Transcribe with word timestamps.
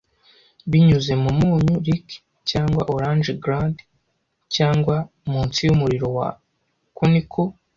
Binyuze 0.71 1.13
mu 1.23 1.31
munyu-lick 1.39 2.07
cyangwa 2.49 2.81
orange 2.93 3.31
glade, 3.43 3.81
cyangwa 4.55 4.95
munsi 5.29 5.59
yumuriro 5.67 6.07
wa 6.17 6.27
conical, 6.97 7.49